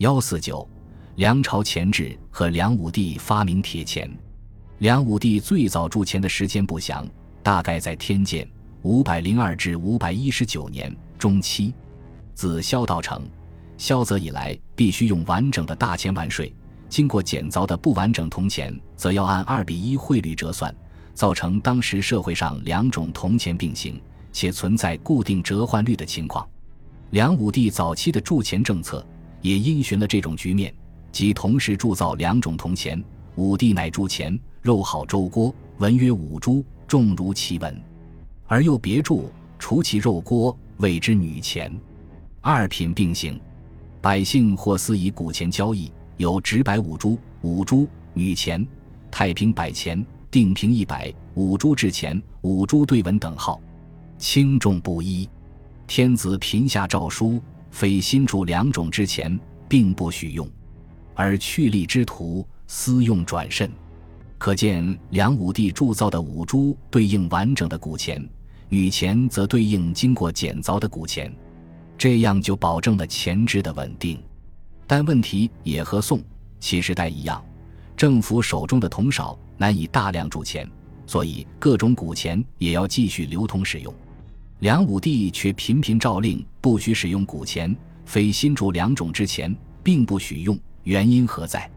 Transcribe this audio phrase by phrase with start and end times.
[0.00, 0.66] 幺四九，
[1.16, 4.10] 梁朝钱制和梁武帝发明铁钱。
[4.78, 7.06] 梁武帝最早铸钱的时间不详，
[7.42, 8.50] 大概在天监
[8.80, 11.74] 五百零二至五百一十九年中期。
[12.32, 13.28] 自萧道成、
[13.76, 16.50] 萧泽以来，必须用完整的大钱完税。
[16.88, 20.74] 经过剪凿的不完整铜钱，则要按二比一汇率折算，
[21.12, 24.00] 造成当时社会上两种铜钱并行，
[24.32, 26.48] 且存在固定折换率的情况。
[27.10, 29.06] 梁武帝早期的铸钱政策
[29.40, 30.74] 也因循了这种局面，
[31.12, 33.02] 即同时铸造两种铜钱。
[33.36, 37.80] 武帝乃铸钱，肉好周锅，文曰五铢，重如其文，
[38.46, 41.72] 而又别铸除其肉锅，谓之女钱。
[42.40, 43.40] 二品并行，
[44.00, 48.66] 百姓或私以古钱交易，有直百五铢、五铢女钱、
[49.10, 53.60] 太平百钱、定平一百、五铢制钱、五铢对文等号，
[54.18, 55.28] 轻重不一。
[55.86, 57.40] 天子频下诏书，
[57.70, 59.38] 非新铸两种之钱，
[59.68, 60.48] 并不许用，
[61.14, 63.70] 而去利之徒私用转甚。
[64.38, 68.26] 可见梁武帝铸造的五铢对应完整的古钱，
[68.68, 71.30] 女钱则对应经过剪凿的古钱。
[71.98, 74.18] 这样就保证了钱支的稳定，
[74.86, 76.22] 但问题也和宋、
[76.58, 77.44] 齐时代一样，
[77.94, 80.66] 政府手中的铜少，难以大量铸钱，
[81.06, 83.94] 所以各种古钱也要继续流通使用。
[84.60, 90.58] 梁武帝却频频诏令不许使用古钱，非新铸两种之钱，并不许用。
[90.82, 91.70] 原因何在？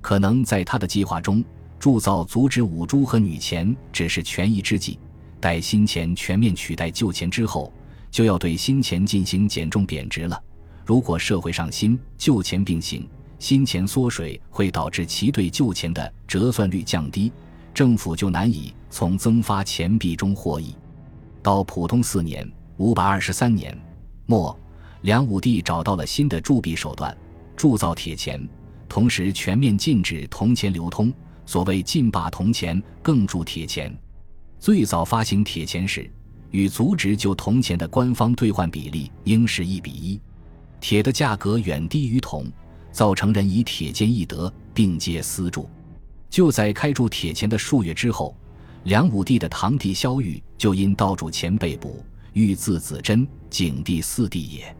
[0.00, 1.44] 可能在他的计划中，
[1.78, 4.98] 铸造阻止五铢和女钱只是权宜之计，
[5.40, 7.70] 待新钱全面取代旧钱之后。
[8.10, 10.42] 就要对新钱进行减重贬值了。
[10.84, 17.32] 如果社会上新旧钱并行，新钱缩水会导致其对旧钱的折算率降低，
[17.72, 20.74] 政府就难以从增发钱币中获益。
[21.42, 22.48] 到普通四年
[22.78, 23.76] （五百二十三年）
[24.26, 24.56] 末，
[25.00, 27.16] 梁武帝找到了新的铸币手段，
[27.56, 28.48] 铸造铁钱，
[28.88, 31.12] 同时全面禁止铜钱流通。
[31.44, 33.92] 所谓禁罢铜钱，更铸铁钱。
[34.60, 36.08] 最早发行铁钱时。
[36.52, 40.20] 与足值就铜钱的官方兑换比例应是一比一，
[40.80, 42.44] 铁的价格远低于铜，
[42.92, 45.66] 造成人以铁贱易得，并皆私铸。
[46.28, 48.36] 就在开铸铁钱的数月之后，
[48.84, 54.76] 梁武帝的堂弟萧玉就因盗铸钱被捕，玉字子真，景帝四弟也。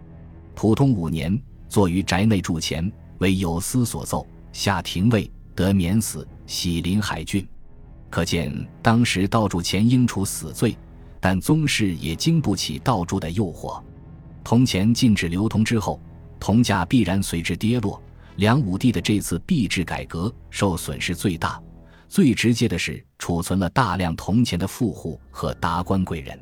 [0.55, 7.47] 普通五年，坐于宅内铸钱，为有司所奏，下廷尉，得免死，喜临海郡。
[8.11, 8.53] 可见
[8.83, 10.77] 当时盗铸钱应处死罪。
[11.25, 13.81] 但宗室也经不起盗铸的诱惑，
[14.43, 16.01] 铜钱禁止流通之后，
[16.41, 18.03] 铜价必然随之跌落。
[18.39, 21.63] 梁武帝的这次币制改革受损失最大、
[22.13, 26.39] 最直接的是储存了大量铜钱的富户和达官贵人，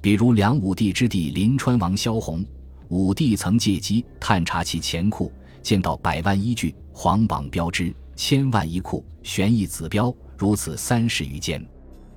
[0.00, 2.46] 比如梁武帝之弟临川王萧宏，
[2.90, 5.32] 武帝曾借机探查其钱库，
[5.62, 11.60] 见到百万依据，黄榜标之，千万一库，悬一子标，如此三十余件。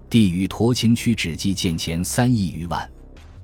[0.07, 2.87] 帝与驼青区只计建钱三亿余万，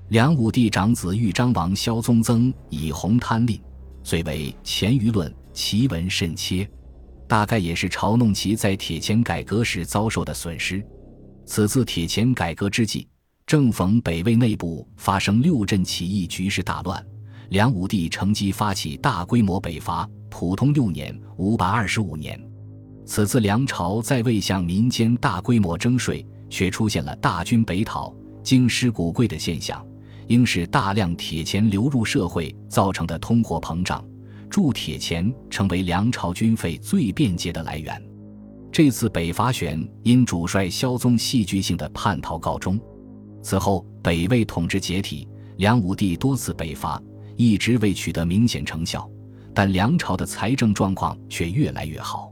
[0.10, 3.60] 梁武帝长子豫章王萧宗曾以红贪吝，
[4.04, 6.70] 遂为钱舆论，奇闻甚切，
[7.30, 10.84] 大概也是嘲弄其在铁钱改革时遭受的损失。
[11.46, 13.08] 此次铁钱改革之际，
[13.46, 17.02] 正逢北魏内部发生六镇起义，局势大乱，
[17.50, 20.10] 梁武帝乘机发起大规模北伐。
[20.30, 22.40] 普通六年（五百二十五年），
[23.06, 26.26] 此次梁朝在未向民间大规模征税。
[26.50, 28.12] 却出现了大军北讨、
[28.42, 29.86] 京师古贵的现象，
[30.26, 34.04] 应是大量铁钱流入社会造成的通货膨胀，
[34.50, 38.02] 铸铁钱成为梁朝军费最便捷的来源。
[38.72, 42.80] 这次北伐选因主帅萧宗戏剧性的叛逃告终。
[43.42, 45.28] 此后北魏统治解体，
[45.58, 47.02] 梁武帝多次北伐，
[47.36, 49.10] 一直未取得明显成效，
[49.54, 52.32] 但梁朝的财政状况却越来越好。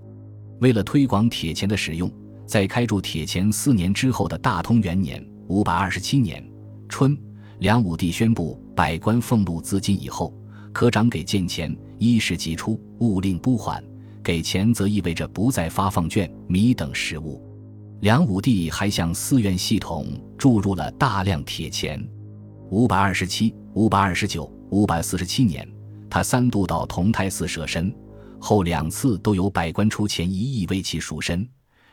[0.60, 2.12] 为了推广铁钱的使用。
[2.48, 6.42] 在开铸铁钱四年之后的大通元年（五百二十七年）
[6.88, 7.14] 春，
[7.60, 10.34] 梁武帝宣布百官俸禄资金以后，
[10.72, 13.84] 可涨给建钱，衣食即出，勿令不缓。
[14.24, 17.42] 给钱则意味着不再发放券、米等食物。
[18.02, 20.06] 梁武帝还向寺院系统
[20.38, 22.06] 注入了大量铁钱。
[22.70, 25.68] 五百二十七、五百二十九、五百四十七年，
[26.10, 27.94] 他三度到同泰寺舍身，
[28.38, 31.48] 后两次都有百官出钱一亿为其赎身。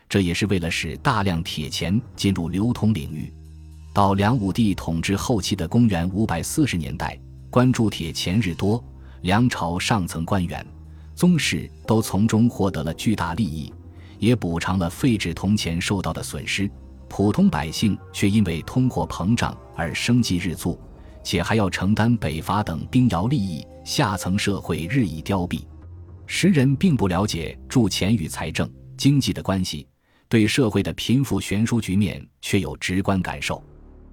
[0.09, 3.33] 这也是为了使大量铁钱进入流通领域。
[3.93, 7.17] 到梁武帝统治后期的公元五百四十年代，
[7.49, 8.83] 关注铁钱日多，
[9.25, 10.63] 梁朝上层官员、
[11.15, 13.73] 宗室都从中获得了巨大利益，
[14.19, 16.69] 也补偿了废纸铜钱受到的损失。
[17.09, 20.77] 普通百姓却因为通货膨胀而生计日蹙，
[21.23, 25.59] 且还要承担北伐等兵徭利益，下层社会日益凋敝。
[26.27, 29.87] 时人并不了解铸钱与财政经济的关系，
[30.29, 33.63] 对社会的贫富悬殊局面却有直观感受。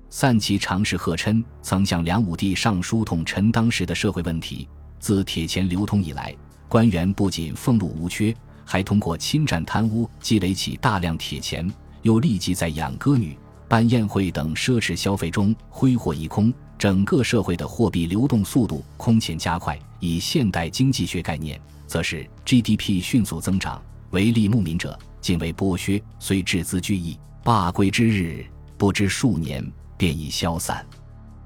[0.08, 4.66] 散骑常侍贺琛曾向梁武帝上书统陈当时的社会问题。
[5.02, 6.32] 自铁钱流通以来，
[6.68, 8.32] 官员不仅俸禄无缺，
[8.64, 11.68] 还通过侵占贪污积累起大量铁钱，
[12.02, 19.76] 又立即在养歌女、办宴会等奢侈消费中挥霍一空，整个社会的货币流动速度空前加快。
[19.98, 28.46] 以现代经济学概念，则是 GDP 迅速增长，唯利牧民者尽为剥削，虽置资居易，罢归之日
[28.78, 29.68] 不知数年。
[29.98, 30.84] 便已消散，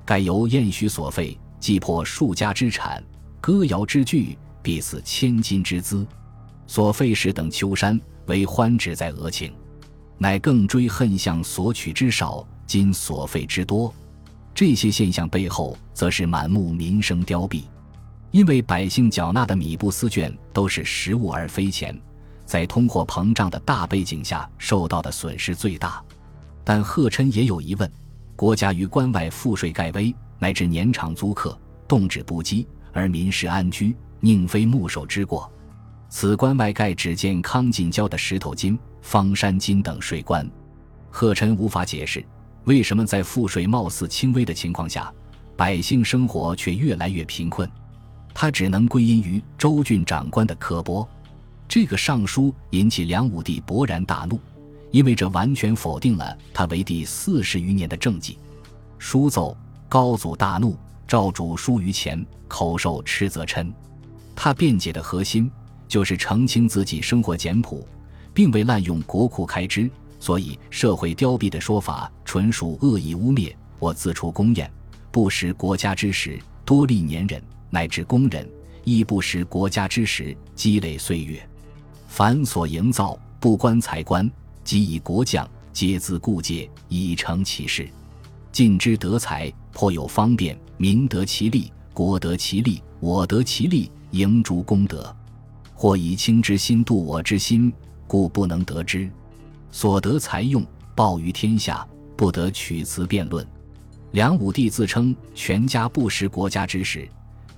[0.04, 3.04] 盖由宴虚所废，既破数家之产，
[3.40, 6.06] 歌谣之句，必似千金之资。
[6.66, 9.52] 所费时等秋山，为欢止在额庆，
[10.18, 13.94] 乃更追恨向所取之少，今所费之多。
[14.52, 17.62] 这些现象背后，则是满目民生凋敝，
[18.32, 21.96] 因为百姓缴纳的米布丝绢都是实物而非钱，
[22.44, 26.02] 在通货膨胀的大背景下受到的损失最大。
[26.64, 27.88] 但贺琛也有疑问。
[28.34, 32.66] 国家于关外赋税盖微，乃至年长租客，动止不羁，
[32.96, 35.52] 而民事安居，宁非牧首之过？
[36.08, 40.50] 此关外盖只见康进交的石头金、方山金等税关，
[41.10, 42.24] 贺琛无法解释，
[42.64, 45.12] 为什么在赋税貌似轻微的情况下，
[45.56, 47.70] 百姓生活却越来越贫困？
[48.32, 51.06] 他只能归因于州郡长官的刻薄。
[51.68, 54.40] 这个上书引起梁武帝勃然大怒。
[54.92, 58.38] 因为这完全否定了他为帝四十余年的政绩。
[58.98, 59.54] 书奏
[59.88, 63.72] 高祖大怒，诏主疏于前，口授斥责嗔。
[64.34, 65.50] 他辩解的核心
[65.88, 67.86] 就是澄清自己生活简朴，
[68.34, 73.54] 并未滥用国库开支，所以社会凋敝的说法纯属恶意污蔑。
[73.78, 74.70] 我自出公宴，
[75.10, 78.48] 不识国家之时，多历年人乃至工人，
[78.84, 81.46] 亦不识国家之时，积累岁月，
[82.08, 84.30] 凡所营造，不关财官。
[84.64, 87.88] 即以国将皆自固借以成其事，
[88.50, 95.14] 尽之得财，颇有方便，民得其利，国得其利，我得其利，营诸功德。
[95.74, 97.70] 或以亲之心度我之心，
[98.06, 99.06] 故不能得之。
[99.70, 100.64] 所得财用
[100.94, 101.86] 报于天下，
[102.16, 103.46] 不得取辞辩论。
[104.12, 107.06] 梁武帝自称全家不识国家之事，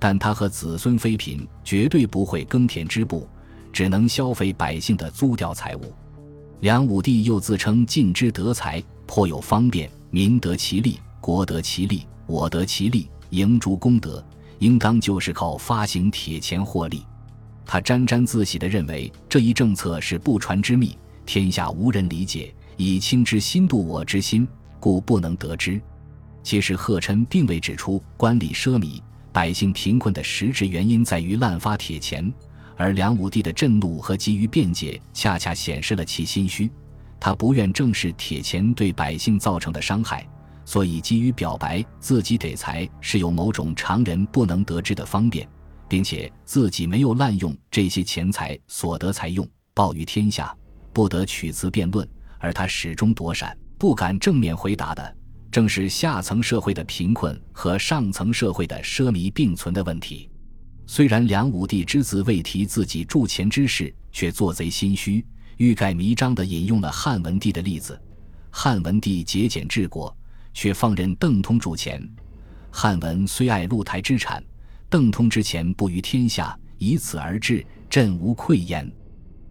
[0.00, 3.29] 但他和子孙妃嫔绝对不会耕田织布，
[3.73, 5.94] 只能消费百姓的租调财物。
[6.62, 14.25] 梁武帝又自称尽之得财，颇有方便，民得其利，国得其利，我得其利，营诸功德，
[14.59, 17.05] 应当就是靠发行铁钱获利。
[17.67, 24.49] 他沾沾自喜地认为这一政策是不传之秘，天下无人理解，以亲之心度我之心，
[24.81, 25.81] 故不能得之。
[26.43, 32.32] 其实贺琛并未指出官吏奢靡、百姓贫困的实质原因在于滥发铁钱。
[32.75, 36.71] 而梁武帝的震怒和急于辩解，恰恰显示了其心虚。
[37.21, 40.25] 他不愿正视铁钱对百姓造成的伤害，
[40.69, 45.49] 所以急于表白自己给财是有某种常人不能得知的方便，
[45.88, 50.55] 并且自己没有滥用这些钱财所得财用报于天下，
[50.93, 52.06] 不得取次辩论。
[52.38, 55.17] 而他始终躲闪，不敢正面回答的，
[55.50, 60.29] 正是下层社会的贫困和上层社会的奢靡并存的问题。
[60.87, 65.25] 虽然梁武帝之子未提自己铸钱之事，却做贼心虚，
[65.57, 67.99] 欲盖弥彰地引用了汉文帝的例子。
[68.50, 70.14] 汉文帝节俭治国，
[70.59, 72.05] 却放任邓通铸钱。
[72.69, 74.43] 汉文虽爱露台之产，
[74.91, 78.91] 邓通之钱不于天下，以此而治，朕无愧焉。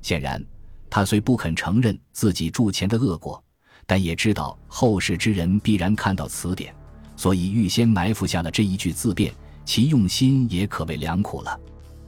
[0.02, 0.44] 显然，
[0.90, 3.42] 他虽不肯承认自己铸钱的恶果，
[3.86, 6.76] 但也知道后世之人必然看到此点，
[7.16, 9.34] 所以预先埋伏下了这一句自辩。
[9.64, 11.58] 其用心也可谓良苦了。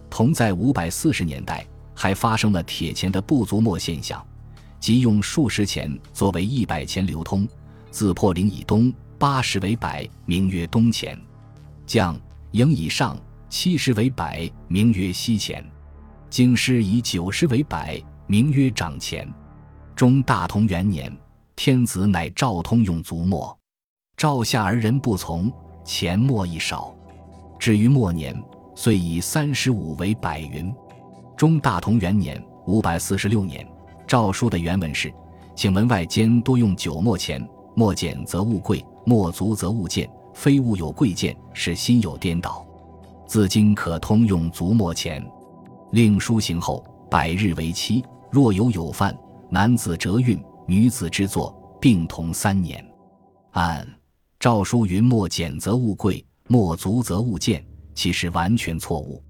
[0.09, 1.65] 同在五百四十年代，
[1.95, 4.21] 还发生了铁钱的不足墨现象，
[4.77, 7.47] 即用数十钱作为一百钱流通。
[7.91, 11.15] 自破陵以东八十为百，名曰东钱；
[11.85, 12.19] 将
[12.51, 13.17] 营以上
[13.49, 15.61] 七十为百，名曰西钱；
[16.29, 19.27] 京师以九十为百，名曰长钱。
[19.95, 21.11] 中大同元年，
[21.55, 23.57] 天子乃赵通用足墨，
[24.15, 25.51] 赵下而人不从，
[25.83, 26.95] 钱墨亦少。
[27.59, 28.33] 至于末年，
[28.75, 30.73] 遂以三十五为百云。
[31.35, 33.67] 中大同元年（五百四十六年），
[34.07, 35.13] 诏书的原文是
[35.55, 37.45] ：“请门外间多用九墨钱，
[37.79, 40.05] 墨简则物贵，墨足则物贱。
[40.33, 42.67] 非物有贵贱，是心有颠倒。
[43.25, 45.25] 自今可通用足墨钱。
[45.93, 48.03] 令书行后，百日为期。
[48.29, 49.17] 若有有犯，
[49.49, 52.85] 男子折运，女子之作，并同三年。”
[53.51, 53.87] 按
[54.41, 59.23] 诏书云：“墨简则物贵。”墨足则物贱，其实完全错误。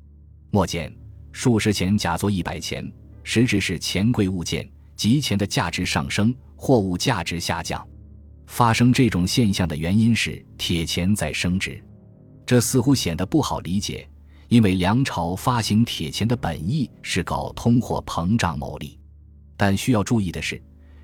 [0.50, 0.92] 墨简
[1.32, 2.92] 数十钱假作一百钱，
[3.24, 7.88] 实质是钱贵物贱，即钱的价值上升，货物价值下降。
[8.50, 11.82] 发生这种现象的原因是铁钱在升值，
[12.48, 14.10] 这似乎显得不好理解，
[14.48, 19.00] 因为梁朝发行铁钱的本意是搞通货膨胀牟利。
[19.56, 20.62] 但需要注意的是，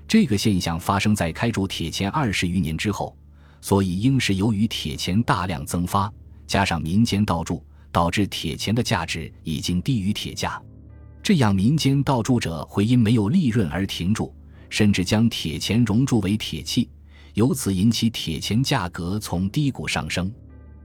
[0.08, 3.16] 这个现象发生在开铸铁钱二十余年之后，
[3.60, 6.12] 所以应是由于铁钱大量增发，
[6.48, 10.60] 加上民间盗铸，导致铁钱的价值已经低于铁价，
[11.22, 14.34] 这样民间盗铸者会因没有利润而停铸，
[14.68, 16.90] 甚至将铁钱熔铸为铁器。
[17.36, 20.26] 由此引起铁钱价格从低谷上升，《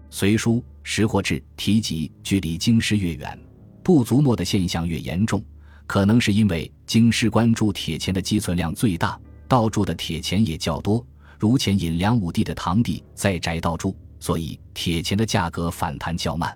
[0.10, 3.40] 隋书·识货志》提及，距离京师越远，
[3.82, 5.42] 不足墨的现象越严重，
[5.88, 9.18] 可能是因为京师关注铁钱的积存量最大，
[9.48, 11.06] 盗铸的铁钱也较多。
[11.40, 16.54] 如前引梁武帝的堂弟在宅盗铸，所以铁钱的价格反弹较慢。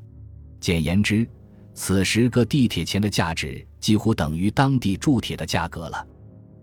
[0.60, 1.26] 简言之，
[1.74, 6.06] 此时各地铁钱的价值几乎等于当地铸铁的价格了。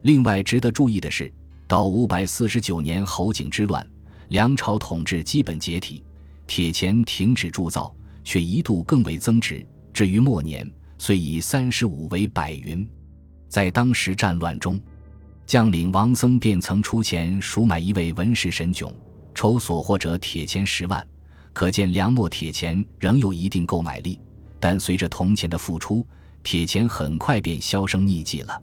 [0.02, 1.32] 另外值得注意的是。
[1.72, 3.82] 到五百四十九年侯景之乱，
[4.28, 6.04] 梁朝统治基本解体，
[6.46, 7.90] 铁钱停止铸造，
[8.22, 9.66] 却一度更为增值。
[9.90, 12.86] 至于末年，虽以三十五为百云。
[13.48, 14.78] 在当时战乱中，
[15.46, 18.94] 将领王僧便曾出钱赎买一位文士神囧，
[19.34, 21.02] 筹所获者铁钱十万，
[21.54, 24.20] 可见梁末铁钱仍有一定购买力。
[24.60, 26.06] 但随着铜钱的复出，
[26.42, 28.62] 铁钱很快便销声匿迹了。